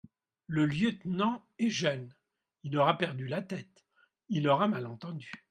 [0.47, 2.11] Le lieutenant est jeune;
[2.63, 3.85] il aura perdu la tête,
[4.29, 5.31] il aura mal entendu.